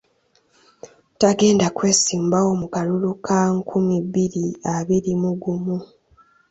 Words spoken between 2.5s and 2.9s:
mu